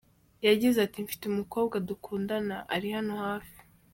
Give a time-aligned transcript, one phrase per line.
[0.47, 3.55] Yagize ati “mfite umukobwa dukundana ari hano hafi“.